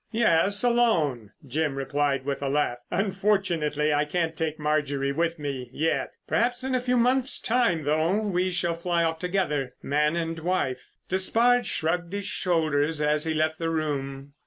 [0.09, 2.79] "Yes, alone," Jim replied with a laugh.
[2.89, 6.13] "Unfortunately, I can't take Marjorie with me—yet.
[6.27, 10.89] Perhaps in a few months' time, though, we shall fly off together, man and wife."
[11.07, 14.33] Despard shrugged his shoulders as he left the room.